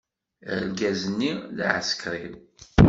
Argaz-nni 0.53 1.33
d 1.55 1.57
aɛsekriw. 1.67 2.33